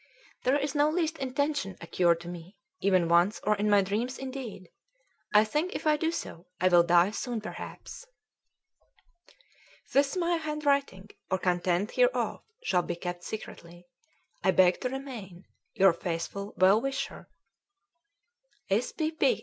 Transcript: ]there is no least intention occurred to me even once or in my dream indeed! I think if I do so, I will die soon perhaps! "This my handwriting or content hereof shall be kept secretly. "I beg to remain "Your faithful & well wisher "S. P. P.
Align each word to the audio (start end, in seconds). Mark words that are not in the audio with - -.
]there 0.45 0.57
is 0.57 0.73
no 0.73 0.89
least 0.89 1.19
intention 1.19 1.77
occurred 1.79 2.19
to 2.19 2.27
me 2.27 2.55
even 2.79 3.07
once 3.07 3.39
or 3.43 3.55
in 3.57 3.69
my 3.69 3.83
dream 3.83 4.09
indeed! 4.17 4.67
I 5.31 5.43
think 5.45 5.75
if 5.75 5.85
I 5.85 5.95
do 5.95 6.09
so, 6.09 6.47
I 6.59 6.69
will 6.69 6.81
die 6.81 7.11
soon 7.11 7.39
perhaps! 7.39 8.07
"This 9.93 10.17
my 10.17 10.37
handwriting 10.37 11.09
or 11.29 11.37
content 11.37 11.91
hereof 11.91 12.41
shall 12.63 12.81
be 12.81 12.95
kept 12.95 13.23
secretly. 13.23 13.85
"I 14.43 14.49
beg 14.49 14.81
to 14.81 14.89
remain 14.89 15.43
"Your 15.75 15.93
faithful 15.93 16.55
& 16.55 16.57
well 16.57 16.81
wisher 16.81 17.29
"S. 18.71 18.91
P. 18.93 19.11
P. 19.11 19.39